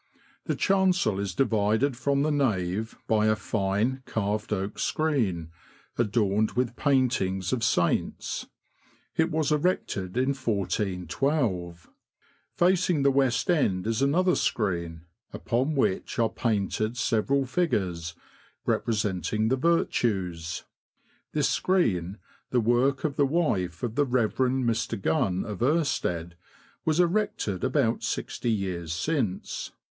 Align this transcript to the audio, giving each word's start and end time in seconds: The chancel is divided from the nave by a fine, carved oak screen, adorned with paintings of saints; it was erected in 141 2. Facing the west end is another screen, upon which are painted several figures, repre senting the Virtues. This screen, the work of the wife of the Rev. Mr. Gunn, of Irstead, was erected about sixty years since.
The 0.45 0.55
chancel 0.55 1.19
is 1.19 1.35
divided 1.35 1.95
from 1.95 2.23
the 2.23 2.31
nave 2.31 2.97
by 3.07 3.27
a 3.27 3.35
fine, 3.37 4.01
carved 4.07 4.51
oak 4.51 4.79
screen, 4.79 5.49
adorned 5.97 6.53
with 6.53 6.75
paintings 6.75 7.53
of 7.53 7.63
saints; 7.63 8.47
it 9.15 9.29
was 9.31 9.51
erected 9.51 10.17
in 10.17 10.33
141 10.33 11.05
2. 11.07 11.89
Facing 12.57 13.03
the 13.03 13.11
west 13.11 13.49
end 13.51 13.85
is 13.85 14.01
another 14.01 14.35
screen, 14.35 15.01
upon 15.31 15.75
which 15.75 16.17
are 16.17 16.29
painted 16.29 16.97
several 16.97 17.45
figures, 17.45 18.15
repre 18.67 18.93
senting 18.95 19.49
the 19.49 19.55
Virtues. 19.55 20.65
This 21.31 21.47
screen, 21.47 22.17
the 22.49 22.59
work 22.59 23.03
of 23.03 23.15
the 23.17 23.27
wife 23.27 23.83
of 23.83 23.93
the 23.93 24.05
Rev. 24.05 24.33
Mr. 24.35 24.99
Gunn, 24.99 25.45
of 25.45 25.59
Irstead, 25.59 26.33
was 26.83 26.99
erected 26.99 27.63
about 27.63 28.01
sixty 28.03 28.51
years 28.51 28.91
since. 28.91 29.71